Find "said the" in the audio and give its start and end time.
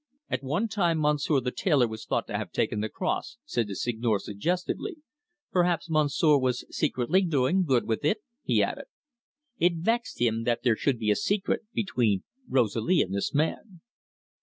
3.45-3.75